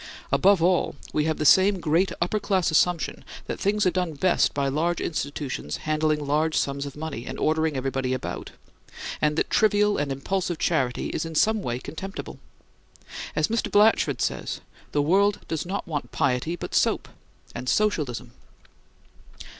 Above 0.31 0.63
all, 0.63 0.95
we 1.13 1.25
have 1.25 1.37
the 1.37 1.45
same 1.45 1.79
great 1.79 2.11
upperclass 2.23 2.71
assumption 2.71 3.23
that 3.45 3.59
things 3.59 3.85
are 3.85 3.91
done 3.91 4.13
best 4.15 4.51
by 4.51 4.67
large 4.67 4.99
institutions 4.99 5.77
handling 5.85 6.25
large 6.25 6.57
sums 6.57 6.87
of 6.87 6.95
money 6.97 7.27
and 7.27 7.37
ordering 7.37 7.77
everybody 7.77 8.11
about; 8.11 8.49
and 9.21 9.35
that 9.35 9.51
trivial 9.51 9.99
and 9.99 10.11
impulsive 10.11 10.57
charity 10.57 11.09
is 11.09 11.23
in 11.23 11.35
some 11.35 11.61
way 11.61 11.77
contemptible. 11.77 12.39
As 13.35 13.47
Mr. 13.47 13.69
Blatchford 13.71 14.21
says, 14.23 14.59
"The 14.91 15.03
world 15.03 15.41
does 15.47 15.67
not 15.67 15.87
want 15.87 16.11
piety, 16.11 16.55
but 16.55 16.73
soap 16.73 17.07
and 17.53 17.69
Socialism." 17.69 18.31